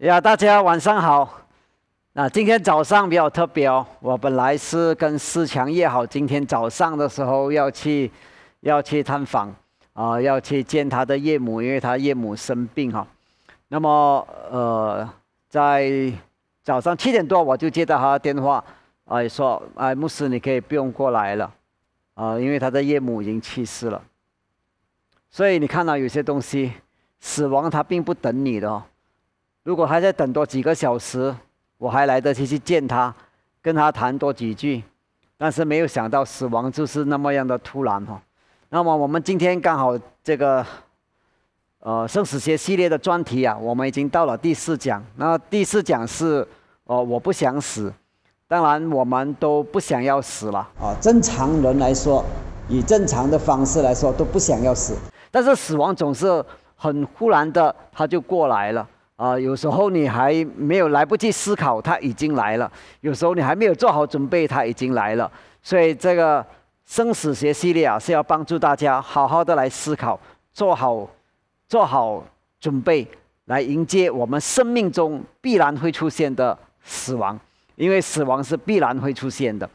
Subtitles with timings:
[0.00, 1.40] 呀，大家晚上好。
[2.12, 8.10] 那今天早上比较特别哦，我本来是跟思强约好，今天早上的时候要去
[8.60, 9.50] 要去探访
[9.94, 13.06] 啊，要去见他的岳母，因为他岳母生病哈。
[13.68, 13.88] 那么
[14.50, 15.08] 呃，
[15.48, 16.12] 在
[16.62, 18.62] 早上七点多我就接到他的电话，
[19.06, 21.50] 啊，说哎，牧师你可以不用过来了，
[22.12, 24.02] 啊，因为他的岳母已经去世了。
[25.30, 26.74] 所以你看到有些东西，
[27.18, 28.82] 死亡它并不等你的哦。
[29.66, 31.34] 如果还在等多几个小时，
[31.76, 33.12] 我还来得及去见他，
[33.60, 34.80] 跟他谈多几句，
[35.36, 38.22] 但是没有想到死亡就是那么样的突然哈。
[38.68, 40.64] 那么我们今天刚好这个，
[41.80, 45.04] 呃，生死学系列的专题啊，我们已经到了第四讲。
[45.16, 46.46] 那第四讲是，
[46.84, 47.92] 呃，我不想死。
[48.46, 50.94] 当然，我们都不想要死了啊。
[51.00, 52.24] 正常人来说，
[52.68, 54.96] 以正常的方式来说，都不想要死。
[55.32, 56.44] 但是死亡总是
[56.76, 58.88] 很忽然的，他就过来了。
[59.16, 65.30] 啊，有时候你还没有来不及思考，他已经来了；有时候你还没有做好准备，他已经来了。
[65.62, 66.44] 所以这个
[66.84, 70.20] 生死学系列啊，是要帮助大家好好的来思考，
[70.52, 71.08] 做好
[71.66, 72.22] 做好
[72.60, 73.08] 准备，
[73.46, 77.40] 来迎接我们生命中必然会出现的死亡，
[77.76, 79.68] 因为死亡是必然会出现的。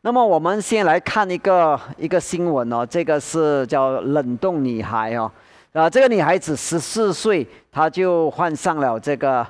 [0.00, 5.30] 那么我们先来看一个一个新闻哦，这个是叫冷冻女孩哦。
[5.72, 9.46] 啊，这个女孩子十四岁，她就患上了这个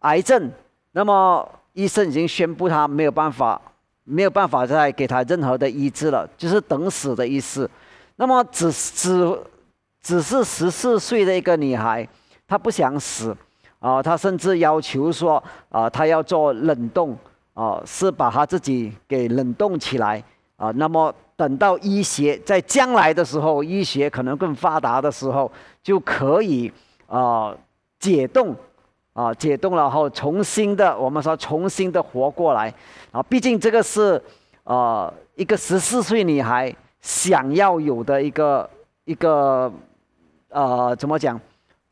[0.00, 0.48] 癌症。
[0.92, 3.60] 那么医生已经宣布她没有办法，
[4.04, 7.68] 没有办法再给她任何的医治了，就是等死的意思。
[8.14, 9.38] 那么只只
[10.00, 12.08] 只是十四岁的一个女孩，
[12.46, 13.36] 她不想死
[13.80, 17.18] 啊，她甚至要求说啊，她要做冷冻
[17.54, 20.22] 啊，是把她自己给冷冻起来
[20.60, 20.70] 啊。
[20.76, 21.12] 那么。
[21.40, 25.50] 等到医学在将来的时候，医学可能更发达的时候，
[25.82, 26.70] 就可以
[27.06, 27.56] 啊
[27.98, 28.54] 解冻
[29.14, 32.70] 啊解冻了后，重新的我们说重新的活过来
[33.10, 33.22] 啊。
[33.22, 34.22] 毕竟这个是
[34.64, 36.70] 啊一个十四岁女孩
[37.00, 38.68] 想要有的一个
[39.06, 39.72] 一个
[40.50, 41.40] 呃怎么讲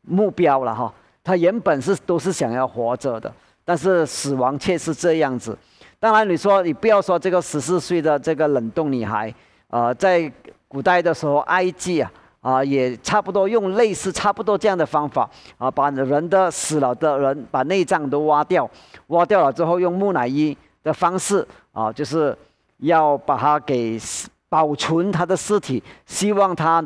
[0.01, 0.93] 目标了哈。
[1.23, 3.33] 她原本是都是想要活着的，
[3.65, 5.57] 但是死亡却是这样子。
[6.01, 9.33] 当然，你说你不要说这个十四岁的这个冷冻女孩，
[9.67, 10.31] 呃，在
[10.69, 18.69] 古代的时候，埃及啊，啊也差不多用类似差不多这样的方法啊，把人的死了的人把内脏都挖掉，
[19.07, 22.33] 挖掉了之后用木乃伊的方式啊，就是
[22.77, 23.99] 要把它给
[24.47, 26.81] 保存他的尸体，希望他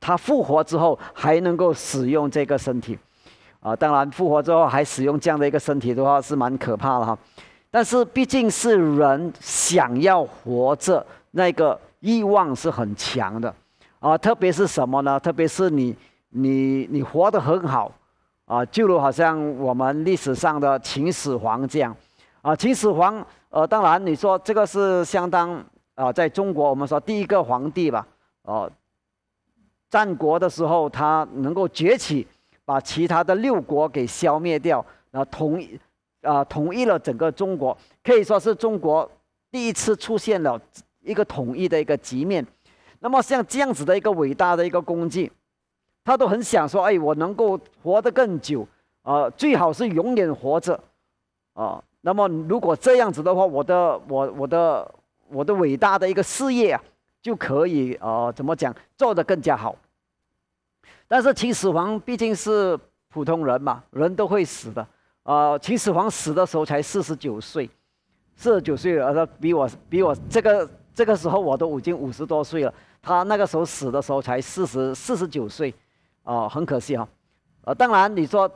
[0.00, 2.98] 他复活之后还能够使用这个身体，
[3.60, 7.18] 啊，当然复活之后还使用这样的一个身体的话是蛮可怕的哈。
[7.74, 13.52] 但是毕竟是人想要活着，那个欲望是很强的，
[13.98, 15.18] 啊，特别是什么呢？
[15.18, 15.92] 特别是你
[16.28, 17.90] 你你活得很好，
[18.44, 21.96] 啊，就如好像我们历史上的秦始皇这样，
[22.42, 25.60] 啊，秦始皇，呃，当然你说这个是相当
[25.96, 28.06] 啊，在中国我们说第一个皇帝吧，
[28.42, 28.70] 哦，
[29.90, 32.24] 战国的时候他能够崛起，
[32.64, 35.76] 把其他的六国给消灭掉，然后统一。
[36.24, 39.08] 啊，统一了整个中国，可以说是中国
[39.50, 40.60] 第一次出现了
[41.00, 42.44] 一个统一的一个局面。
[43.00, 45.30] 那么像这样子的一个伟大的一个功绩，
[46.02, 48.66] 他都很想说：哎，我能够活得更久，
[49.02, 50.78] 啊，最好是永远活着，
[51.52, 51.82] 啊。
[52.00, 54.94] 那么如果这样子的话，我的我我的
[55.28, 56.82] 我的伟大的一个事业啊，
[57.22, 59.74] 就可以啊，怎么讲，做得更加好。
[61.06, 64.86] 但是秦始皇毕竟是普通人嘛，人都会死的。
[65.24, 67.68] 啊，秦始皇死的时候才四十九岁，
[68.36, 72.74] 四十九岁，呃，他比我比我这个这个时候我都已经五十多岁了。
[73.00, 75.74] 他那个时候死的时候才四十四十九岁，
[76.24, 77.08] 啊，很可惜哈。
[77.64, 78.50] 呃，当然你说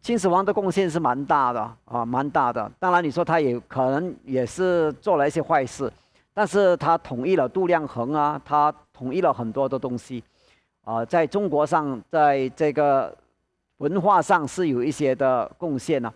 [0.00, 2.72] 秦始皇的贡献是蛮大的啊，蛮大的。
[2.78, 5.92] 当然你说他也可能也是做了一些坏事，
[6.32, 10.24] 但是他统一了度量衡啊，他统一了很多的东西，
[10.84, 13.14] 啊，在中国上，在这个。
[13.78, 16.12] 文化上是有一些的贡献呢，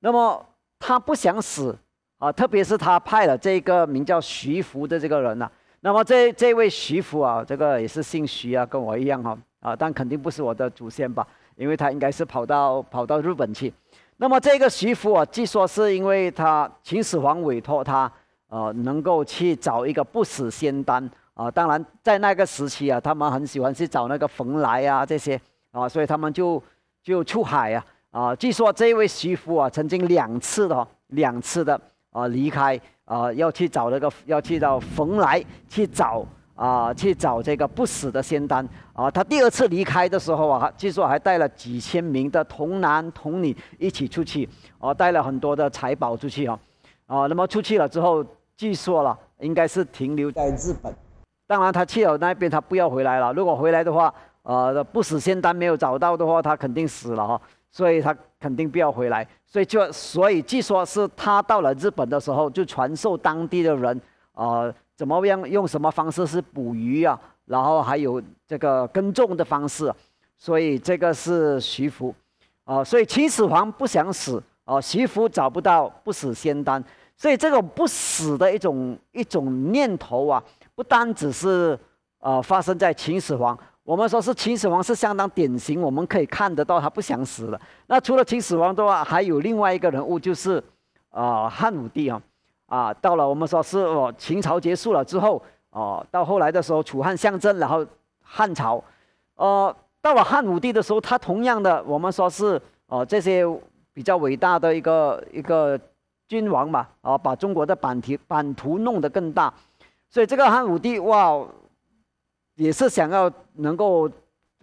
[0.00, 0.44] 那么
[0.78, 1.76] 他不想死
[2.18, 5.50] 啊，特别是他派了这个名叫徐福的这个人呐。
[5.80, 11.26] 那么这这位徐福啊，这个也是姓徐啊，跟我一样哈啊，但肯定不是我的祖先吧，
[11.56, 13.72] 因为他应该是跑到跑到日本去。
[14.16, 18.10] 那么这个徐福啊，据说是因为他秦始皇委托他，
[18.48, 21.50] 呃，能够去找一个不死仙丹啊。
[21.50, 25.38] 当然在那个时期啊，他们很喜欢去找那个蓬莱啊这些
[25.72, 26.62] 啊，所以他们就。
[27.04, 28.34] 就出海啊啊！
[28.34, 31.78] 据说这位徐福啊，曾经两次的两次的
[32.10, 36.24] 啊离开啊，要去找那个要去到蓬莱去找
[36.54, 39.10] 啊去找这个不死的仙丹啊。
[39.10, 44.48] 他第二次离开的时候啊，据说还带了几千名的童男童女一起出去，
[44.78, 46.58] 哦，带了很多的财宝出去啊，
[47.06, 48.24] 啊，那么出去了之后，
[48.56, 50.90] 据说了应该是停留在日本。
[51.46, 53.30] 当然，他去了那边，他不要回来了。
[53.34, 54.12] 如果回来的话，
[54.44, 57.40] 呃，不死仙丹没有找到的话，他肯定死了哈。
[57.70, 59.26] 所以他肯定不要回来。
[59.44, 64.00] 所以就所以据说是他到了日本的时候，就传授当地的人
[64.32, 69.92] 啊，怎么样用什么方式是捕鱼啊，然后还有这个耕种的方式。
[70.36, 72.14] 所以这个是徐福
[72.64, 72.84] 啊。
[72.84, 76.84] 所以秦始皇不想死啊，徐福找不到不死仙丹，
[77.16, 80.42] 所以这种不死的一种一种念头啊。
[80.74, 81.78] 不单只是，
[82.18, 83.58] 呃，发生在秦始皇。
[83.84, 87.60] 我们说是秦始皇是相当典型，我们可以看得到他不想死了。
[87.86, 90.62] 那除了秦始皇的话，还有另外一个人物，就是，
[91.10, 92.22] 呃，汉武帝啊，
[92.66, 97.84] 啊，到了我们说是哦，秦朝结束了之后，哦，到后来的时候，楚汉相争，然后
[98.22, 98.82] 汉朝，
[99.36, 103.44] 呃，到了汉武帝的时候，他同样的，我们说是哦，这些
[103.92, 105.78] 比较伟大的一个一个
[106.26, 109.52] 君王嘛，啊，把中国的版图版图弄得更大。
[110.08, 111.44] 所以这个汉武帝哇，
[112.56, 114.10] 也是想要能够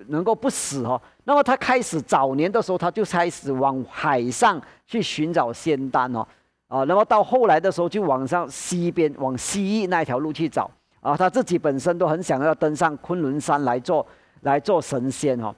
[0.08, 1.02] 能够不死哦。
[1.26, 6.26] 那么他开始早年的时候，他就开始往海上去寻找仙丹哦，
[6.68, 10.70] 啊，那么到后来的时候，就往上西边往西域那条路去找
[11.02, 11.16] 啊。
[11.16, 14.06] 他自己本身都很想要登上昆仑山来做
[14.42, 15.54] 来做神仙哦。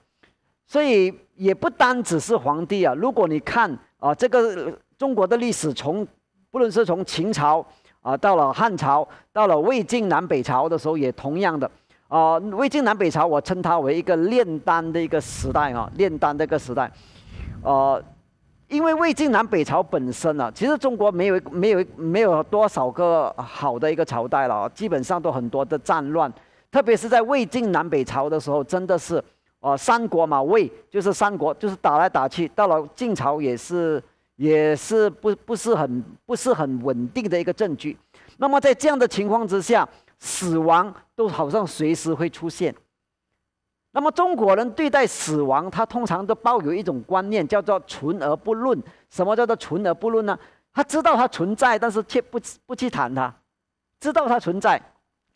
[0.65, 6.07] 所以也不单只是皇帝啊，如果你看啊，这个中国的历史从
[6.50, 7.65] 不论是从秦朝。
[8.01, 11.71] 啊，到了汉朝，到了魏晋南北朝的时候，也同样的。
[12.13, 16.92] 啊，魏晋南北朝，我称它为一个炼丹的一个时代啊，炼丹的一个时代。
[17.63, 18.00] 呃，
[18.68, 26.31] 因为魏晋南北朝本身呢，其实中国没有没有没有多少个好的一个朝代了，基本上都很多的战乱，
[26.71, 29.19] 特别是在魏晋南北朝的时候，真的是，
[29.62, 34.00] 呃，三国嘛，魏就是三国，就是打来打去，到了晋朝也是。
[34.36, 37.95] 也是不不是很不是很稳定的一个证据。
[38.38, 39.88] 那么在这样的情况之下，
[40.24, 42.74] 死亡都好像随时会出现。
[43.92, 48.81] 那么中国人对待死亡，他通常都抱有一种观念，叫做存而不论。
[49.10, 50.40] 什么叫做存而不论呢？
[50.74, 53.30] 他知道它存在，但是却不不去谈它；
[54.00, 54.81] 知道它存在，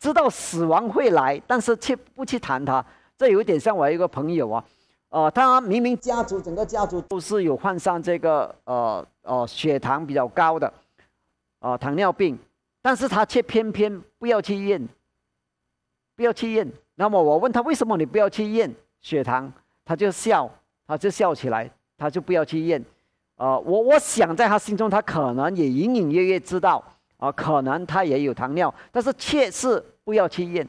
[0.00, 2.84] 知道死亡会来，但是却不去谈它。
[3.16, 4.64] 这有点像我一个朋友啊。
[5.10, 10.72] 哦，他明明家族整个家族都是有患上这个呃呃血糖比较高的，
[11.60, 12.38] 啊糖尿病，
[12.80, 14.88] 但是他却偏偏不要去验，
[16.16, 16.70] 不要去验。
[16.94, 19.52] 那么我问他为什么你不要去验血糖，
[19.84, 20.50] 他就笑，
[20.86, 22.84] 他就笑起来，他就不要去验。
[23.36, 26.82] 啊，我我想在他心中，他可能也隐隐约约知道，
[27.18, 30.68] 啊，可能他也有糖尿，但是却是不要去验。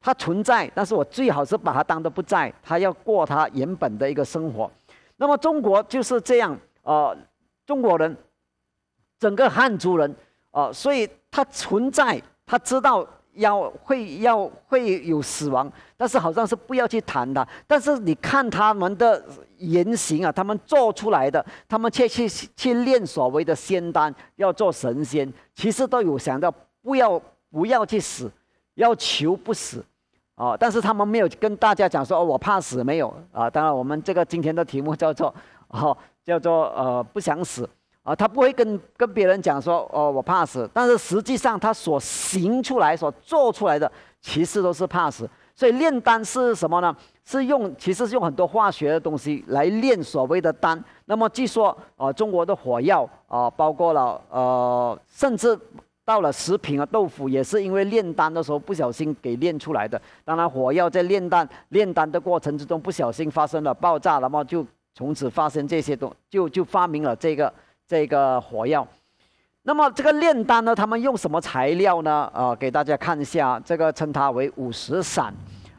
[0.00, 2.52] 他存在，但是我最好是把他当做不在。
[2.62, 4.70] 他要过他原本的一个生活。
[5.16, 7.16] 那么中国就是这样，呃，
[7.66, 8.16] 中国人，
[9.18, 10.14] 整个汉族人，
[10.56, 17.46] 呃，所以他存在，他知道要会要会有死亡，但是好像是不要去谈的。
[17.66, 19.22] 但是你看他们的
[19.58, 22.26] 言行啊，他们做出来的，他们却去
[22.56, 26.50] 去练所谓的仙丹，要做神仙，其实都有想到
[26.80, 27.20] 不要
[27.50, 28.32] 不要去死，
[28.76, 29.84] 要求不死。
[30.36, 33.50] 哦，但是他们没有跟大家讲说，哦，我怕死没有啊？
[33.50, 35.34] 当然，我们这个今天的题目叫做，
[35.68, 35.94] 哦，
[36.24, 37.68] 叫做呃不想死
[38.06, 38.16] 啊。
[38.16, 40.70] 他不会跟跟别人讲说，哦，我怕死。
[40.72, 43.90] 但是实际上他所行出来、所做出来的，
[44.22, 45.28] 其实都是怕死。
[45.54, 46.96] 所以炼丹是什么呢？
[47.24, 50.82] 是用，其实是用很多化学的东西来炼所谓的丹。
[51.06, 55.58] 那么据说，呃，中国的火药啊，包括了呃，甚至。
[56.06, 60.00] 到了食品啊，豆腐也是因为炼丹的时候不小心给炼出来的。
[60.24, 67.52] 当然，火药在炼丹炼丹的过程之中不小心发生了爆炸，那么就从此发生这些东，就就发明了这个
[67.86, 68.86] 这个火药。
[69.62, 72.30] 那么这个炼丹呢，他们用什么材料呢？
[72.32, 75.32] 啊，给大家看一下，这个称它为五石散。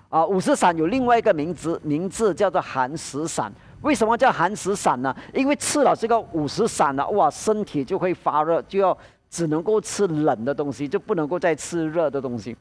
[0.10, 3.52] 啊，五石散有另外一个名字，名字叫做寒石散。
[3.82, 5.16] 为什么叫寒石散呢？
[5.34, 8.98] 因为吃了这个五石散呢，哇，身体就会发热，就要。
[9.30, 12.56] 只能够吃冷的东西，就不能够再吃热的东西，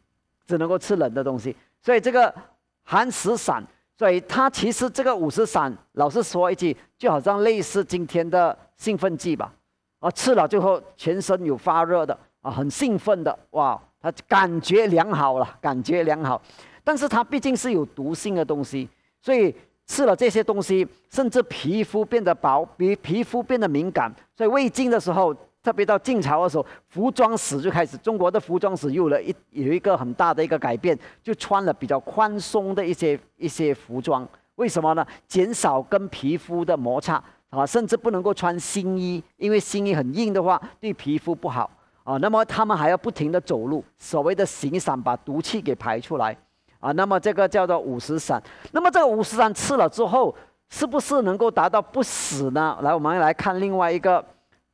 [0.48, 1.54] 只能够吃冷的东西。
[1.80, 2.34] 所以这个
[2.82, 3.62] 寒食散，
[3.96, 9.52] 所以它其实这个五石散，老实说一句，就好像类似今天的兴奋剂吧。
[10.00, 16.40] 啊，吃了之后全身有发热的，啊，很兴奋的，哇，他感觉良好了，感觉良好。
[16.84, 18.88] 但是它毕竟是有毒性的东西，
[19.20, 19.54] 所以
[19.86, 24.14] 吃了这些东西，甚至皮肤变得薄，皮皮肤变得敏感。
[24.36, 25.34] 所以胃镜的时候。
[25.66, 34.24] 特别到晋朝的时候，服装史就开始，中国的服装史有了一有一个很大的一个改变，就穿了比较宽松的一些一些服装。
[34.54, 35.04] 为什么呢？
[35.26, 37.20] 减少跟皮肤的摩擦
[37.50, 41.68] 啊，甚至不能够穿新衣，因为新衣很硬的话对皮肤不好
[42.04, 42.16] 啊。
[42.18, 46.36] 那么他们还要不停的走路，所谓的行散把毒气给排出来
[46.78, 46.92] 啊。
[46.92, 48.40] 那么这个叫做五石散。
[48.70, 50.32] 那么这个五石散吃了之后，
[50.68, 52.78] 是不是能够达到不死呢？
[52.82, 54.24] 来，我们来看另外一个。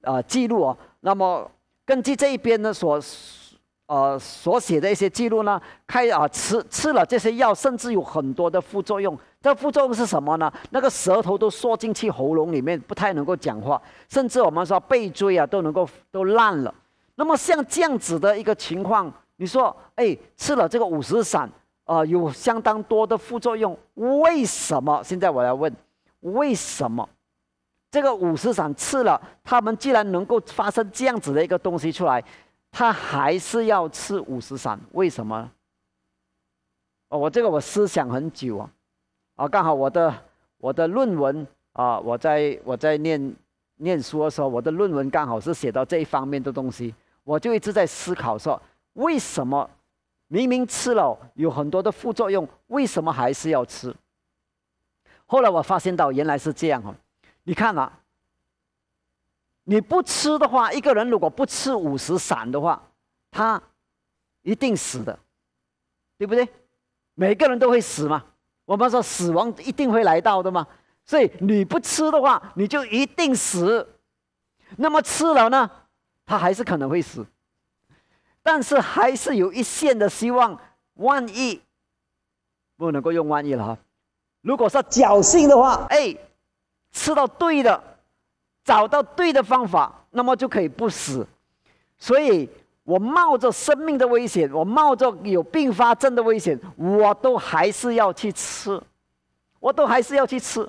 [0.03, 0.77] 啊，记录哦。
[1.01, 1.51] 那么
[1.85, 3.01] 根据这一边呢所，
[3.87, 9.19] 呃所写的一些记录呢，开啊吃吃了这些药，甚至有很多的副作用。
[9.41, 10.53] 这副作用是什么呢？
[10.71, 16.73] 那个舌头都缩进去喉咙里面，不太能够讲话，甚至我们说背椎啊都能够都烂了。
[17.17, 21.51] 那么像这样子的一个情况，你说，哎，吃了这个五石散
[21.85, 25.03] 啊，有相当多的副作用，为什么？
[25.05, 25.75] 现在我要问，
[26.21, 27.09] 为什么？
[27.93, 32.25] 这个五石散吃了，他们既然能够发生这样子的一个东西出来，
[32.71, 35.51] 他还是要吃五石散，为什么？
[37.11, 38.71] 哦，我这个我思想很久啊，
[39.37, 40.13] 啊，刚好我的
[40.57, 43.37] 我的论文啊，我在我在念
[43.77, 46.95] 念书的时候，我的论文刚好是写到这一方面的东西，
[47.25, 48.59] 我就一直在思考说，
[48.95, 49.69] 为什么
[50.29, 53.95] 明明吃了有很多的副作用，为什么还是要吃？
[55.27, 56.95] 后来我发现到原来是这样哈。
[57.45, 58.01] 你看啊，
[59.65, 62.81] 你不吃的话，一个人如果不吃五石散的话，
[63.31, 63.61] 他
[64.43, 65.19] 一定死的，
[66.17, 66.49] 对不对？
[67.15, 68.25] 每个人都会死嘛。
[68.65, 70.67] 我们说死亡一定会来到的嘛。
[71.05, 73.99] 所以你不吃的话，你就一定死。
[74.77, 75.69] 那么吃了呢，
[76.25, 77.27] 他还是可能会死，
[78.43, 80.59] 但是还是有一线的希望。
[80.95, 81.61] 万一
[82.77, 83.79] 不能够用万一了哈，
[84.43, 86.17] 如果说侥幸的话，哎。
[86.93, 87.83] 吃到对的，
[88.65, 91.27] 找到对的方法，那么就可以不死。
[91.99, 92.49] 所以
[92.85, 98.81] 我冒着生命的危险，我冒着有并发症的危险，我都还是要去吃，
[99.59, 100.69] 我都还是要去吃。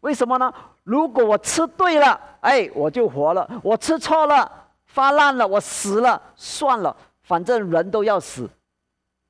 [0.00, 0.52] 为什么呢？
[0.84, 4.50] 如果我吃对了，哎，我就活了；我吃错了，
[4.84, 8.48] 发烂了，我死了，算了，反正人都要死，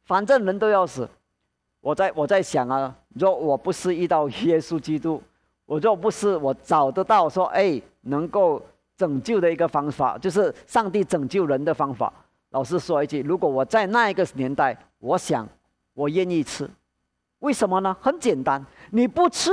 [0.04, 1.08] 反正人都要死。
[1.80, 5.22] 我在我在想啊，若我不是遇到耶稣基督。
[5.66, 8.64] 我若不是我找得到说，哎，能够
[8.96, 12.12] 拯救的一个方法，就是上帝拯救人的方法。
[12.50, 15.46] 老师说一句，如果我在那一个年代，我想
[15.92, 16.70] 我愿意吃。
[17.40, 17.94] 为什么呢？
[18.00, 19.50] 很简单，你不吃，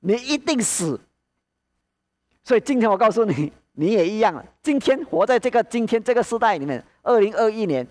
[0.00, 1.00] 你一定死。
[2.42, 4.44] 所以今天我告诉你，你也一样。
[4.62, 7.86] 今天活在这个今天这个时代里面，二零二一年，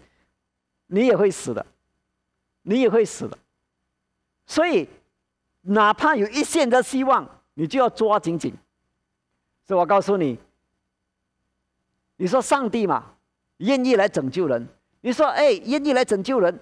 [0.87, 1.65] 你也会死的，
[2.63, 3.37] 你也会死的。
[4.45, 4.87] 所以，
[5.61, 7.27] 哪怕有一线的希望。
[7.55, 8.53] 你就要抓紧紧，
[9.65, 10.37] 所以我告诉你，
[12.17, 13.03] 你说上帝嘛，
[13.57, 14.67] 愿意来拯救人。
[15.01, 16.59] 你说哎，愿意来拯救人，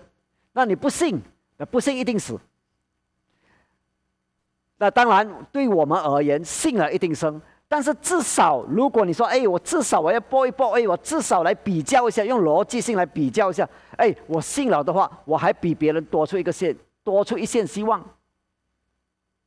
[0.51, 1.21] 那你不信，
[1.71, 2.39] 不信一定死。
[4.77, 7.41] 那当然，对我们而言，信了一定生。
[7.67, 18.03] 但是至少，如果你说哎，我至少我要搏一搏，哎，我至少来比较一下，用逻辑性来比较一下，哎，我信了的话，我还比别人多出一个线，多出一线希望。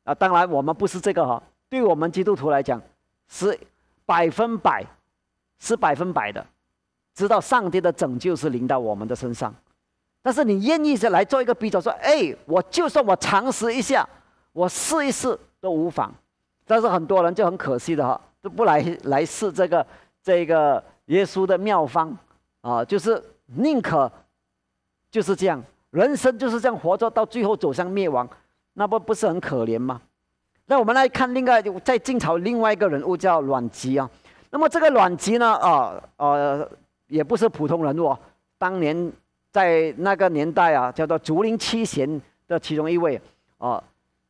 [0.07, 2.81] 啊，当然我们不是这个哈，对我们基督徒来讲，
[3.27, 3.59] 是
[4.05, 4.87] 百分百，
[5.59, 6.47] 是百分百的，
[7.13, 9.53] 知道上帝的拯救是临到我们的身上。
[10.23, 14.09] 但是你愿意是来做一个比较，说，哎，我就算我尝试一下，
[14.53, 16.15] 我试一试都无妨。
[16.65, 19.85] 但是很多人就很可惜的哈，都不来来试这个
[20.23, 22.17] 这个耶稣的妙方
[22.61, 24.11] 啊，就是宁可
[25.11, 25.61] 就是这样，
[25.91, 28.29] 人生就是这样活着，到最后走向灭亡。
[28.79, 30.01] 那不不是很可怜吗？
[30.67, 34.09] 那我们来看另外在晋朝另外一个人物叫阮籍啊。
[34.51, 36.69] 那么这个阮籍呢，啊呃，
[37.07, 38.15] 也不是普通人物，
[38.59, 39.11] 当年
[39.51, 43.21] 在那个年代啊，叫做竹林七贤的其中一位
[43.57, 43.83] 啊。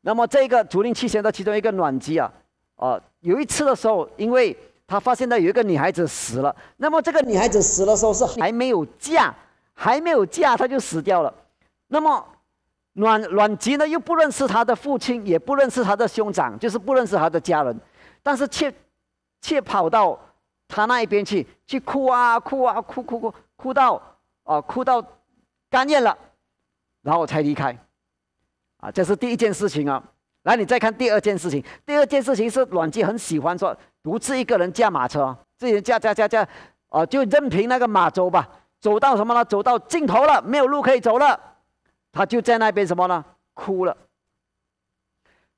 [0.02, 2.32] 那么这个竹林七贤的其中一个阮籍啊，
[2.76, 9.34] 啊，有一次的时候，因为他发现到有一个女孩子死了，那么这个女孩子死的时候是还没有嫁，
[9.74, 11.34] 还没有嫁，她就死掉了。
[11.88, 12.24] 那么
[12.96, 17.78] 阮阮籍呢，又不认识他的父亲，也不认识他的兄长，就是不认识他的家人，
[18.22, 18.72] 但是却
[19.42, 20.18] 却跑到
[20.66, 24.00] 他那一边去，去哭啊哭啊哭哭哭哭到
[24.44, 25.04] 啊哭到
[25.68, 26.16] 干咽了，
[27.02, 27.76] 然后才离开。
[28.78, 30.02] 啊，这是第一件事情啊。
[30.44, 31.62] 来，你再看第二件事情。
[31.84, 36.48] 第二件事情是阮籍很喜欢说，独自一个人驾马车，自己驾驾驾驾，
[36.88, 38.48] 啊，就任凭那个马走吧，
[38.80, 39.44] 走到什么呢？
[39.44, 41.38] 走到尽头了，没有路可以走了。
[42.16, 43.22] 他就在那边什么呢？
[43.52, 43.94] 哭了。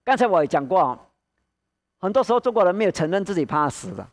[0.03, 0.99] 刚才我也讲过啊，
[2.01, 4.05] 很多时候中国人没有承认自己怕死的，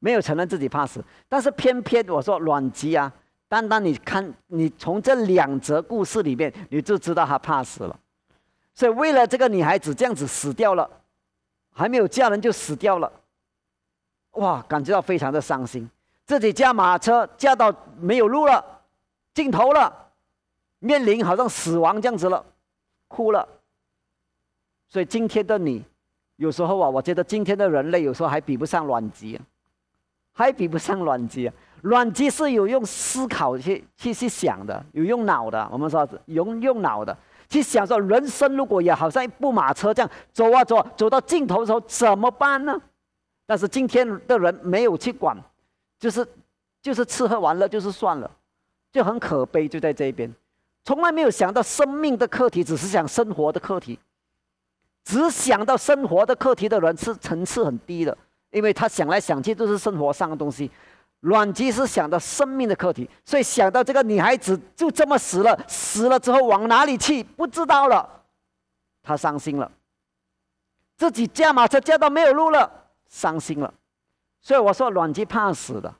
[0.00, 1.04] 没有承认自己怕死。
[1.28, 3.12] 但是偏偏我说阮籍啊，
[3.46, 7.96] 单单你看，你从这两则故事里面，你就知道他怕死了。
[8.74, 10.90] 所以为了这个女孩子这样子死掉了，
[11.72, 13.12] 还没有嫁人就死掉了，
[14.32, 15.88] 哇，感觉到非常的伤心。
[16.24, 18.82] 自己驾马车驾到没有路了，
[19.32, 20.05] 尽头了，
[20.78, 22.44] 面临好像死亡这样子了，
[23.08, 23.48] 哭了。
[24.88, 25.84] 所以今天的你，
[26.36, 29.40] 有时候啊，我觉得今天的人类有时候还比不上阮籍，
[30.32, 31.50] 还比不上阮籍。
[31.82, 35.68] 阮籍是有用思考去去去想的，有用脑的。
[35.70, 37.16] 我们说用用脑的
[37.48, 42.80] 去想说，人生如果也好像一部马车这样走啊走，走到尽头的时候怎么办呢？
[43.44, 45.36] 但是今天的人没有去管，
[46.00, 46.26] 就是
[46.82, 48.28] 就是吃喝玩乐就是算了，
[48.90, 50.34] 就很可悲，就在这边，
[50.86, 53.98] 从来没有想到生命的课题，只是想生活的课题。
[55.02, 58.16] 只想到生活的课题的人是层次很低的，
[58.50, 60.70] 因为他想来想去都是生活上的东西。
[61.20, 68.22] 阮籍是想到生命的课题，所以想到这个女孩子就这么死了，死了之后往哪里去不知道了，
[69.02, 69.68] 他伤心了。
[70.96, 72.70] 自己驾马车驾到没有路了，
[73.08, 73.74] 伤心了。
[74.40, 75.92] 所以我说阮籍怕死的，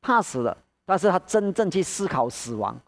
[0.00, 2.80] 怕死的，但是他真正去思考死亡。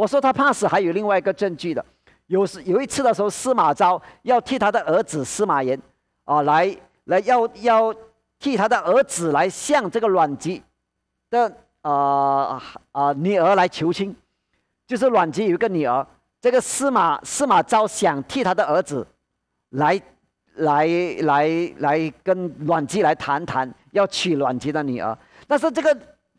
[0.00, 1.84] 我说他怕死还有另外一个证据的。
[2.26, 5.78] 有时有一次的时候，司马昭要替他的儿子司马炎，
[6.24, 7.94] 啊，来来要要
[8.38, 10.62] 替他的儿子来向这个阮籍
[11.28, 14.16] 的啊啊女儿来求亲，
[14.86, 16.06] 就是阮籍有一个女儿，
[16.40, 19.06] 这个司马司马昭想替他的儿子
[19.70, 20.00] 来
[20.54, 20.86] 来
[21.24, 25.98] 来来跟阮籍来谈谈，要娶阮籍的女儿，但是这个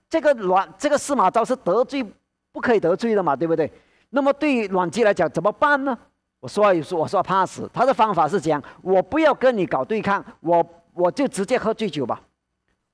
[0.10, 2.04] 这个阮这个司马昭是得罪
[2.52, 3.72] 不可以得罪的嘛，对不对？
[4.10, 5.98] 那么对于阮籍来讲怎么办呢？
[6.40, 7.70] 我说一说，我说怕死。
[7.74, 12.22] 他的方法是这样：我不要跟你搞对抗，我我就直接喝醉酒吧。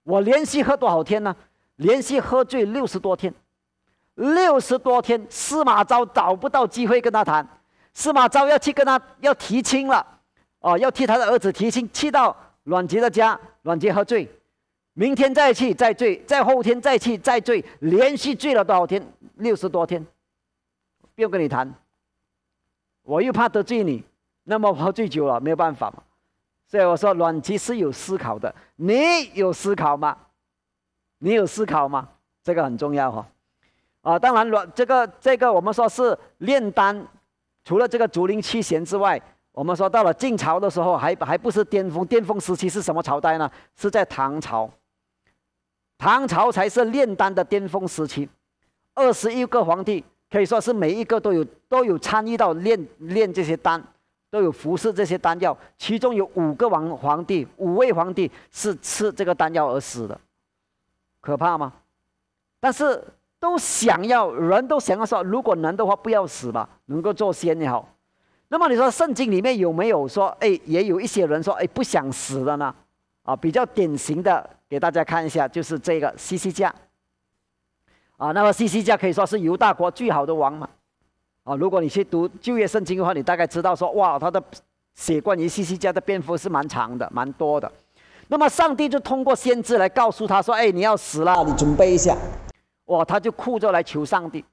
[0.03, 1.35] 我连续喝多少天呢？
[1.77, 3.33] 连续喝醉六十多天，
[4.15, 7.47] 六十多天，司马昭找不到机会跟他谈。
[7.93, 10.05] 司马昭要去跟他要提亲了，
[10.59, 14.29] 哦，要替他的儿子提亲，去到阮籍的家，阮籍喝醉，
[14.99, 18.99] 明天再去再醉，再后天再去再醉，连续醉了多少天？
[19.35, 20.03] 六十多天。
[21.13, 21.71] 不用跟你谈，
[23.03, 24.03] 我又怕得罪你，
[24.45, 26.01] 那么喝醉酒了没有办法嘛。
[26.67, 30.17] 所以我说阮籍是有思考的，你有思考吗？
[31.19, 32.09] 你有思考吗？
[32.43, 33.27] 这个很重要哈。
[34.01, 37.05] 啊，当然阮这个这个我们说是炼丹，
[37.63, 43.47] 除了这个竹林七贤之外，我们说到了晋朝的时候还还不是巅峰，巅峰时期是什么朝代呢？
[43.75, 44.67] 是在唐朝，
[45.97, 48.29] 唐朝才是炼丹的巅峰时期，
[48.93, 50.03] 二十一个皇帝。
[50.29, 53.81] 可以说是每一个都有都有参与到炼炼这些丹，
[54.29, 55.57] 都有服侍这些丹药。
[55.77, 60.19] 其中有五个王皇帝，五位皇帝是吃这个丹药而死的，
[61.21, 61.71] 可怕吗？
[62.59, 63.01] 但是
[63.39, 67.87] 都想要，人都想要说，如果能的话，不要死吧，能够做仙也好。
[68.49, 72.75] 那么你说圣经里面有没有说，哎，也有一些人说，哎，不想死的呢？
[73.27, 76.73] 啊，比较典型的，给大家看一下，就是这个西西家。
[78.15, 80.69] 啊，那么西西家可以说是犹大国最好的王嘛？
[81.43, 84.41] 啊，如果你去读旧约圣经的话，你大概知道说，哇，他的
[84.93, 87.69] 写关于西西家的篇幅是蛮长的，蛮多的。
[88.29, 92.15] 那么上帝就通过先知来告诉他说，哎，你要死了，你准备一下。
[92.85, 94.45] 哇，他就哭着来求上帝，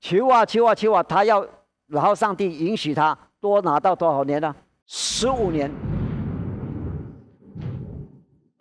[0.00, 1.44] 求啊求啊求啊，他要，
[1.88, 4.54] 然后上帝允许他多拿到多少年呢？
[4.86, 5.68] 十五年，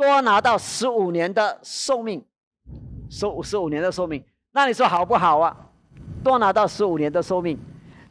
[0.03, 2.23] 多拿到十五年的寿命，
[3.09, 4.23] 十五十五年的寿命。
[4.51, 5.55] 那你说好不好啊？
[6.23, 7.57] 多拿到十五年的寿命，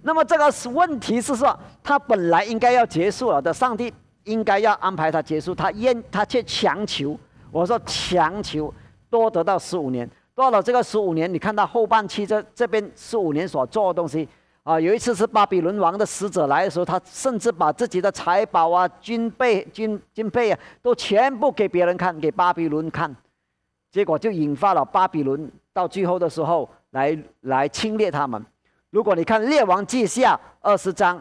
[0.03, 3.93] 那么这个是问题是说，他本来应该要结束了的，上帝
[4.25, 7.19] 应该要安排他结束，他愿他却强求。
[7.51, 8.73] 我说强求
[9.09, 14.29] 多得到十五年，到了这个十五年，你看到后半期这这边十五年所做的东西
[14.63, 23.15] 啊，有一次是巴比伦王的使者来的时候，他甚至把自己的财宝啊、军备、军军备啊，都全部给别人看，给巴比伦看，
[23.91, 25.51] 结果就引发了巴比伦。
[25.73, 28.45] 到最后的时候，来来侵略他们。
[28.91, 31.21] 如果你看《列王记下》二十章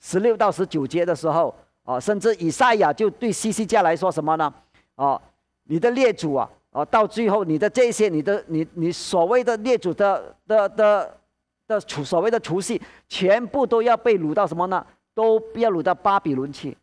[0.00, 4.52] 十六到十九节的时候，啊，甚至以赛亚就对西西家来说什么呢？
[4.96, 5.18] 啊，
[5.62, 11.16] 你的列祖啊，啊，到最后你的这些，你的你你所谓的列祖的的的的
[11.86, 14.86] 除所谓的除夕，全部都要被掳到什么呢？
[15.14, 16.76] 都要掳到巴比伦去。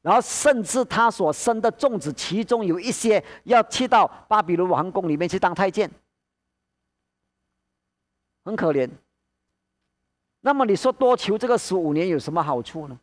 [0.00, 5.90] 然后，甚至他所生的粽子，其中有一些要去到巴比伦王宫里面去当太监。
[8.44, 8.88] 很可怜。
[10.40, 12.98] 那么你说多求这个十五年有什么好处呢？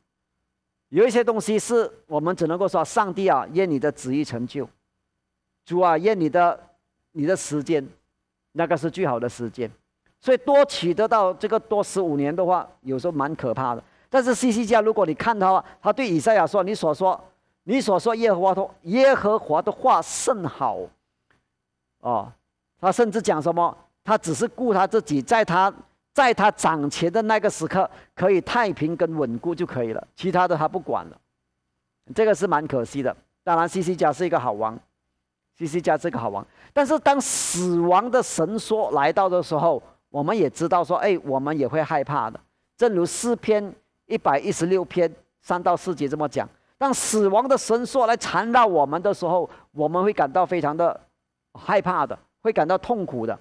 [0.89, 4.67] 有一些东西是我们只能够说，上帝啊，愿你的旨意成就。
[5.65, 6.57] 主啊，愿你的
[7.11, 7.85] 你的时间，
[8.53, 9.69] 那个是最好的时间。
[10.25, 13.83] 所以多取得到这个多十五年的话，有时候蛮可怕的。
[14.09, 17.23] 但是西西家，如果你看他，他对以赛亚说：“你所说，
[17.65, 20.79] 你所说耶和华的耶和华的话甚好。”
[22.01, 22.27] 哦，
[22.81, 23.77] 他甚至讲什么？
[24.03, 25.71] 他只是顾他自己，在他
[26.11, 31.15] 在他掌权的那个时刻，可以太平跟稳固就可以了，其他的他不管了。
[32.15, 33.15] 这个是蛮可惜的。
[33.43, 34.75] 当然，西西家是一个好王，
[35.55, 36.43] 西西家是个好王。
[36.73, 39.79] 但是当死亡的神说来到的时候，
[40.15, 42.39] 我们也知道说，哎，我们也会害怕的。
[42.77, 43.75] 正如诗篇
[44.05, 46.47] 一百一十六篇三到四节这么讲：
[46.77, 50.97] 当死亡的神说来缠绕我们的时候，我们会感到非常的
[51.51, 53.37] 害怕的，会感到痛苦的。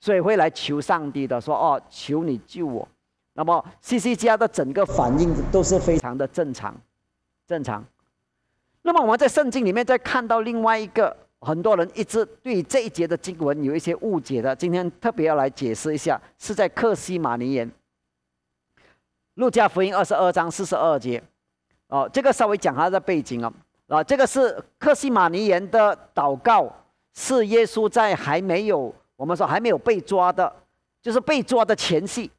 [0.00, 2.86] 所以会来求上帝的，说：“哦，求你救我。”
[3.32, 6.76] 那么西西家的整个反应都是非常的正常，
[7.46, 7.82] 正常。
[8.82, 17.70] 那么我们在圣经里面再看到另外一个，很多人一直对这一节的经文有一些误解的，今天特别要来解释一下，是在克西马尼园，
[19.34, 21.22] 路加福音二十二章四十二节。
[21.88, 23.52] 哦，这个稍微讲它的背景啊，
[23.88, 26.72] 啊，这个是克西马尼园的祷告，
[27.12, 28.94] 是耶稣在还没有。
[29.16, 30.50] 我们说还没有被抓的，
[31.02, 32.30] 就是被抓的前戏，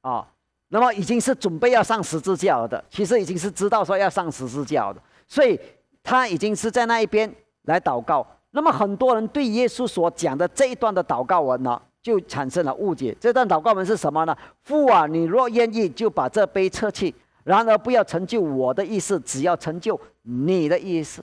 [0.00, 0.26] 啊，
[0.68, 5.60] 那么已经是准备要上十字架了的，其实已经是知道说要上十字架的，所以
[6.02, 7.32] 他已经是在那一边
[7.68, 8.26] 来祷告。
[8.50, 13.16] 那么很多人对耶稣所讲的这一段的祷告文呢，就产生了误解。
[13.20, 14.36] 这段祷告文是什么呢？
[14.64, 17.12] 父啊，你若愿意，就把这杯撤去；
[17.44, 21.22] 然而不要成就我的意思，只要成就你的意思。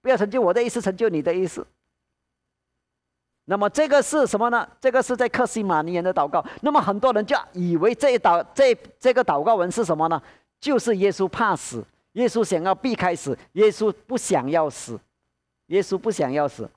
[0.00, 1.66] 不要成就我的意思，成就你的意思。
[3.46, 4.66] 那么这个是什么呢？
[4.80, 6.42] 这个是在克西马尼园的祷告。
[6.62, 10.22] 那么很多人就以为这一祷这这个祷告文是什么呢？
[10.60, 14.98] 就是耶稣怕死，耶稣想要避开死，耶稣不想要死，
[15.70, 16.70] 耶稣不想要死，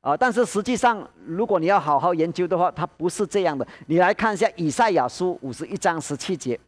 [0.00, 0.16] 啊！
[0.16, 3.66] 但是实际上，如果你要好好研究的话，它不是这样的。
[3.86, 6.58] 你来看一下以赛亚书五十一章十七节。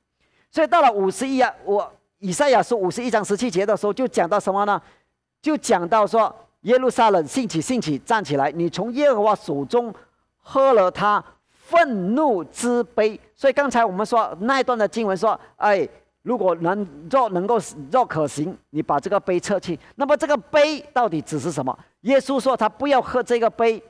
[0.50, 4.80] 所以到了五十一啊，我以赛亚书五十一章十七节的时候，就讲到什么呢？
[5.40, 6.34] 就讲到说。
[6.64, 8.50] 耶路撒冷，兴起，兴起，站起来！
[8.52, 9.94] 你从耶和华手中
[10.40, 13.20] 喝了他愤怒之杯。
[13.34, 15.86] 所以刚才我们说那一段的经文说：“哎，
[16.24, 17.60] 如果能若能够
[17.92, 19.78] 若可行，你把这个杯撤去。
[19.94, 21.78] 那么这个杯到底指是什么？
[22.00, 23.80] 耶稣说他不要喝这个杯，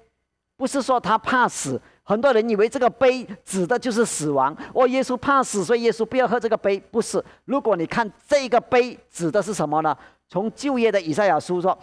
[0.57, 1.81] 不是说他怕死。
[2.03, 4.55] 很多人以为这个杯指的就是死亡。
[4.75, 6.79] 哦，耶稣怕死，所以耶稣不要喝这个杯。
[6.91, 7.25] 不是。
[7.47, 9.97] 如果你看这个杯指的是什么呢？
[10.29, 11.77] 从旧约的以赛亚书说。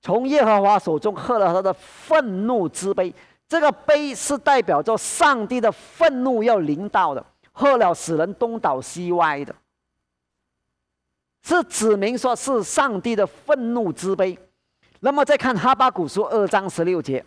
[0.00, 3.12] 从耶和华手中喝了他的愤怒之杯，
[3.48, 9.52] 这个杯是代表着上帝的愤怒要临到的，喝了使人东倒西歪的，
[11.48, 14.38] 是指明说是上帝的愤怒之杯。
[15.00, 17.24] 那么再看哈巴古书二章十六节，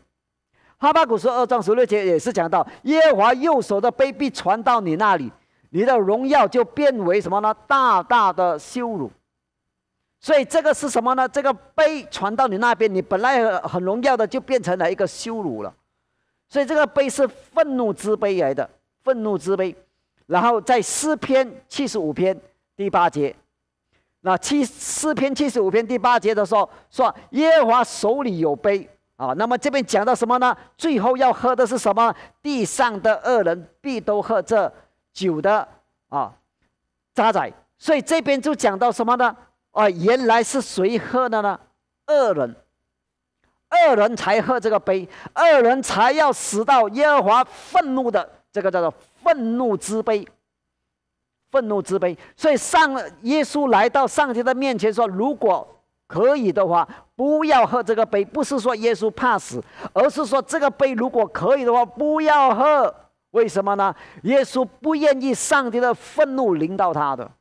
[0.78, 5.32] 哈巴古书二章十六节也是讲到耶和华右手的杯必传到你那里，
[5.72, 7.52] 你的荣耀就变为什么呢？
[7.66, 9.10] 大大的羞辱。
[10.20, 11.28] 所以这个是什么呢？
[11.28, 15.74] 这个杯传到你那边，你本来很荣耀的，就变成了一个羞辱了。
[16.48, 18.70] 所以这个杯是愤怒之杯来的，
[19.04, 19.76] 愤怒之杯。
[20.28, 22.40] 然后在诗篇七十五篇
[22.76, 23.36] 第八节，
[24.22, 30.56] 那七四篇七十五篇第八节的时候说：“耶和华手里有杯啊。”那么这边讲到什么呢？
[30.78, 32.14] 最后要喝的是什么？
[32.42, 34.72] 地上的恶人必都喝这
[35.12, 35.68] 酒的
[36.10, 36.34] 啊
[37.14, 37.52] 渣仔。
[37.80, 39.36] 所以这边就讲到什么呢？
[39.72, 41.60] 啊，原来是谁喝的呢？
[42.06, 42.56] 恶人，
[43.72, 50.28] 恶人才喝这个杯，恶人才要死到耶和华愤怒的这个叫做愤怒之杯，
[51.52, 52.18] 愤怒之杯。
[52.36, 55.68] 所以上耶稣来到上帝的面前说：“如果
[56.08, 62.94] 可以的话，不要喝这个杯。”不是说耶稣怕死，而是说这个杯如果可以的话，不要喝。
[63.32, 63.96] 为什么呢？
[64.24, 67.32] 耶稣不愿意上帝的愤怒临到他的。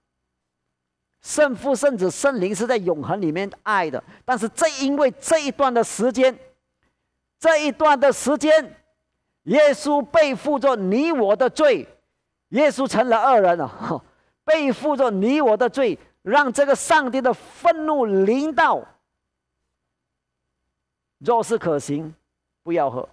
[1.23, 6.38] 圣父、圣子、圣灵是在永恒里面爱的，但是正因为这一段的时间，
[7.38, 8.77] 这一段的时间，
[9.42, 11.87] 耶稣背负着你我的罪，
[12.50, 14.04] 耶稣成了恶人了，
[14.44, 18.86] 背负着你我的罪，让这个上帝的愤怒临到。
[21.18, 22.14] 若是可行，
[22.62, 23.08] 不要喝，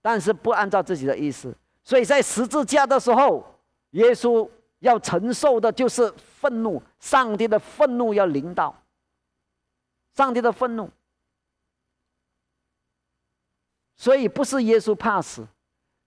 [0.00, 3.44] 但是不按照自己的意思，所以在十字架的时候，
[3.90, 4.48] 耶稣。
[4.80, 8.82] 要承受的就是愤怒，上帝的愤怒要临到。
[10.14, 10.90] 上帝的愤怒，
[13.96, 15.46] 所以不是耶稣怕死，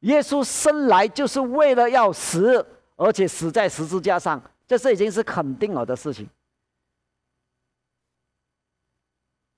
[0.01, 6.29] 耶稣生来就是为了要死，而且死在十字架上，这是已经是肯定了的事情。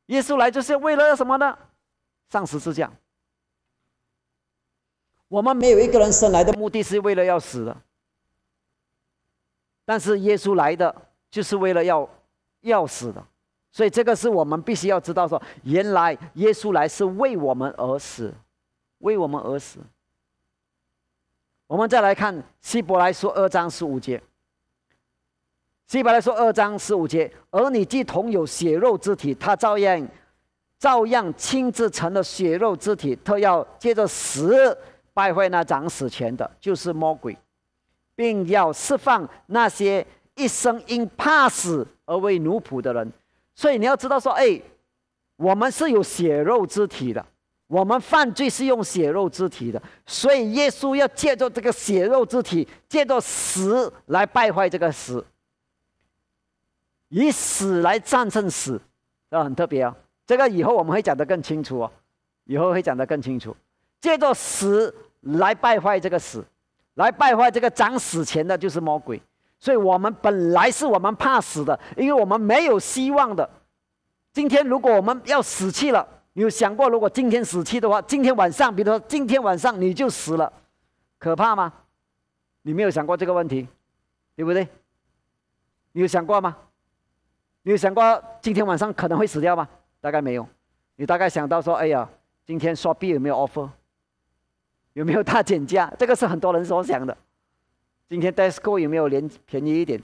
[0.08, 1.58] 耶稣来就是为了什么呢？
[2.30, 2.92] 上十字架。
[5.28, 7.82] 我们没有一个人生来的目的是为了要死的，
[9.86, 12.10] 但是耶稣来的就是为了要
[12.62, 13.24] 要死的，
[13.72, 18.34] 所以这个是我们必须要知道说，原来耶稣来是为我们而死，
[19.00, 19.80] 为我们而死。
[21.70, 24.20] 我们再来看希伯来书二章十五节。
[25.86, 30.08] 希伯来书二章十五节，而你既同有血肉之体，他照样
[30.80, 34.76] 照样亲自成了血肉之体，特要借着死。
[35.14, 37.38] 败坏那长死前的，就是魔鬼，
[38.16, 40.06] 并要释放那些
[40.36, 43.12] 一生因怕死而为奴仆的人。
[43.54, 44.60] 所以你要知道说，哎，
[45.36, 47.24] 我们是有血肉之体的，
[47.70, 55.24] 我们犯罪是用血肉之体的，所以耶稣要借着这个血肉之体，借着死来败坏这个死，
[57.08, 58.82] 以死来战胜死，
[59.30, 59.96] 啊，很特别啊。
[60.26, 61.92] 这个以后我们会讲得更清楚哦，
[62.46, 63.56] 以后会讲得更清楚，
[64.02, 64.94] 借着死。
[65.24, 66.42] 来败坏这个死，
[66.94, 69.22] 来败坏这个长死前的，就是魔鬼。
[69.60, 73.48] 所以我们本来是我们怕死的，因为我们没有希望的。
[74.32, 76.08] 今天如果我们要死去了，
[76.40, 80.54] 你有想过，如果今天死去的话，今天晚上，比如说今天晚上你就死了，
[81.18, 81.74] 可怕吗？
[82.62, 83.68] 你没有想过这个问题，
[84.38, 84.66] 对不对？
[85.92, 86.56] 你有想过吗？
[87.64, 89.68] 你有想过今天晚上可能会死掉吗？
[90.00, 90.48] 大概没有。
[90.96, 92.10] 你大概想到说，哎呀，
[92.46, 93.70] 今天刷币有没有 offer？
[94.94, 95.94] 有没有大减价？
[96.00, 97.18] 这个是很多人所想的。
[98.08, 100.02] 今天 Desco 有没有连便宜一点？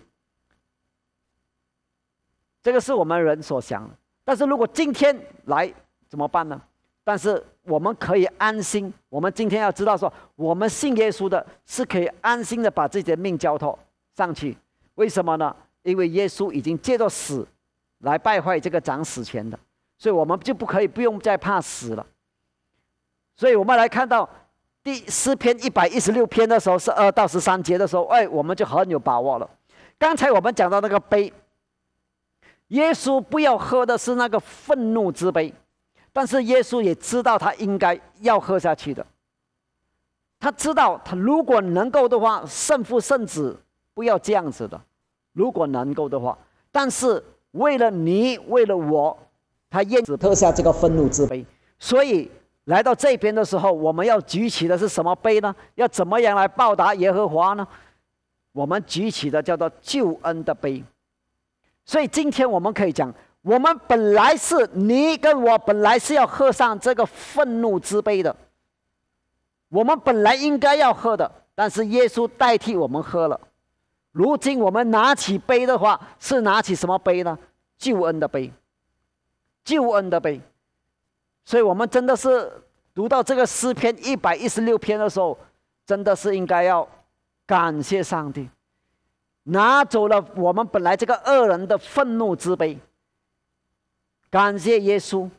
[2.61, 3.95] 这个是我们人所想的。
[4.25, 5.73] 但是如果今天来
[6.15, 6.61] 怎么办呢？
[7.03, 8.91] 但是我们可以安心。
[9.09, 13.77] 我们今天要知道说，我们信耶稣的是可以安心的把自己的命交托
[14.15, 14.57] 上去。
[14.93, 15.53] 为什么呢？
[15.83, 17.45] 因为耶稣已经借着死
[17.99, 19.59] 来败坏这个长死前的，
[19.97, 22.07] 所以我们就不可以不用再怕死了。
[23.35, 24.29] 所以我们来看到。
[24.85, 29.49] 第诗篇一百一十六篇的时候是二到十三节的时候，哎，我们就很有把握了。
[29.97, 31.33] 刚才我们讲到那个杯，
[32.67, 35.51] 耶稣不要喝的是那个愤怒之杯，
[36.15, 39.05] 但是耶稣也知道他应该要喝下去的。
[40.39, 43.61] 他知道他如果能够的话，圣父圣子
[43.93, 44.81] 不要这样子的，
[45.33, 46.37] 如果能够的话，
[46.71, 49.17] 但是为了你，为了我，
[49.69, 51.45] 他愿意喝下这个愤怒之杯，
[51.77, 52.31] 所以。
[52.65, 55.55] 来到这边的时候，我们要举起的是什么杯呢？
[55.75, 57.67] 要怎么样来报答耶和华呢？
[58.53, 60.83] 我们举起的叫做救恩的杯。
[61.85, 63.13] 所以今天我们可以讲，
[63.45, 68.35] 我们本来是你跟我本来是要喝上这个愤怒之杯的，
[69.69, 73.39] 我们本来应该要喝的，但是耶稣代替我们喝了。
[74.11, 77.37] 如今我们拿起杯的话，是拿起什么杯呢？
[77.77, 78.51] 救恩的杯，
[79.63, 80.41] 救恩的杯。
[81.43, 82.51] 所以我们真的是
[82.95, 85.37] 读到这个诗篇一百一十六篇的时候，
[85.85, 86.87] 真的是应该要
[87.45, 88.49] 感谢上帝，
[89.43, 92.79] 拿走了我们本来这个恶人的愤怒之杯。
[94.29, 95.29] 感谢耶稣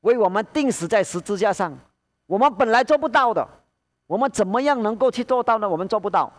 [0.00, 1.76] 为我们钉死在十字架上，
[2.26, 3.46] 我们本来做不到的，
[4.06, 5.68] 我们怎么样能够去做到呢？
[5.68, 6.32] 我们做不到，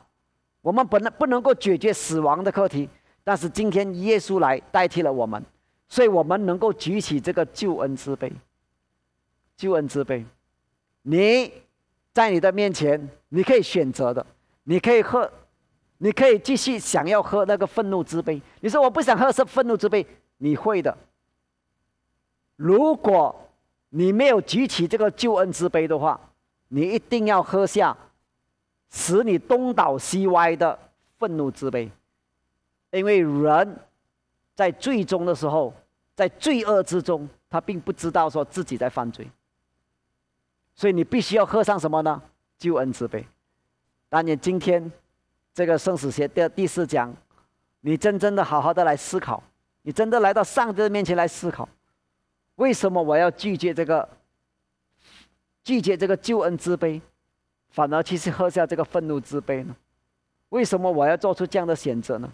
[0.62, 2.90] 我们本来不能够解决死亡的课题，
[3.24, 5.44] 但是今天耶稣来代替了我们，
[5.88, 8.32] 所以我们能够举起这个救恩之杯。
[9.56, 10.26] 救恩之杯，
[11.02, 11.52] 你
[12.14, 14.26] 在你的面前，你可以选择的，
[14.64, 15.30] 你可以喝，
[15.98, 18.42] 你可以继续想要喝那个愤怒之杯。
[18.62, 20.06] 你说我不想喝是愤怒之杯，
[20.38, 20.96] 你会的。
[22.58, 23.34] 如果
[23.90, 26.20] 你没有举起这个救恩之杯的话，
[26.68, 27.96] 你一定要喝下
[28.90, 30.78] 使你东倒西歪的
[31.18, 31.90] 愤怒之杯，
[32.92, 33.80] 因为人
[34.54, 35.74] 在最终的时候，
[36.16, 39.30] 在罪恶之中，他并不知道说自己在犯罪。
[40.76, 42.22] 所以你必须要喝上什么呢？
[42.60, 43.26] 救恩之杯。
[44.10, 44.92] 当你今天
[45.54, 47.16] 这个生死学的第四讲，
[47.82, 49.42] 你真正的好好的来思考，
[49.84, 51.68] 你真的来到上帝的面前来思考，
[52.58, 54.08] 为什么我要拒绝这个
[55.64, 57.02] 拒绝这个救恩之杯，
[57.70, 59.76] 反而去是喝下这个愤怒之杯呢？
[60.50, 62.32] 为什么我要做出这样的选择呢？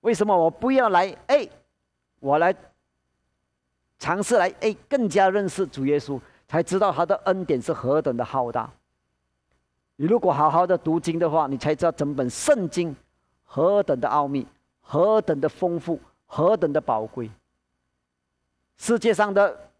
[0.00, 1.16] 为什么我不要来？
[1.28, 1.48] 哎，
[2.18, 2.54] 我来
[3.98, 6.20] 尝试来哎，更加认识主耶稣。
[6.48, 8.68] 才知道他的恩典是何等的浩大。
[9.94, 12.92] 你如果好好的读经的话，你才知道整本圣经
[13.44, 14.44] 何等的奥秘，
[14.80, 17.30] 何等的丰富，何等的宝贵。
[18.80, 19.70] 世界上的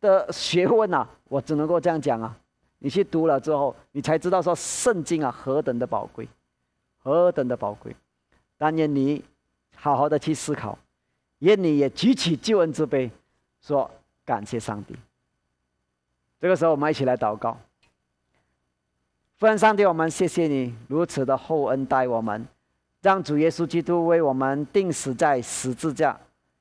[0.00, 2.36] 的学问啊，我只能够这样讲啊。
[2.80, 6.28] 你去读了之后，你才知道说圣经啊何等的宝贵，
[6.98, 7.94] 何等的宝贵。
[8.58, 9.24] 但愿你
[9.76, 10.76] 好好的去思考，
[11.38, 13.08] 愿你也举起救恩之杯，
[13.60, 13.88] 说。
[14.24, 14.94] 感谢上帝。
[16.40, 17.58] 这个时候，我们一起来祷告。
[19.36, 22.46] 父神上帝，我们谢谢你如此的厚恩待我们，
[23.00, 26.18] 让主耶稣基督为我们钉死在十字架，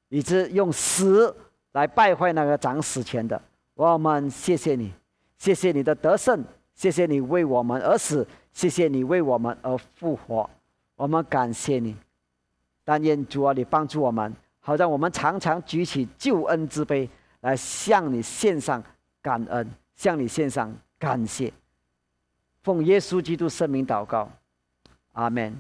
[0.10, 1.34] 以致用死
[1.74, 3.42] 来败坏那个长死前的。
[3.74, 4.94] 我们谢谢你，
[5.38, 10.50] 谢谢你的得胜，谢谢你为我们而死，谢谢你为我们而复活。
[10.96, 11.96] 我们感谢你，
[12.84, 18.84] 但愿主啊，你帮助我们，好让我们常常举起救恩之杯来向你献上
[19.22, 21.52] 感恩，向你献上感谢。
[22.62, 24.30] 奉耶稣基督圣名祷告，
[25.14, 25.60] 阿门。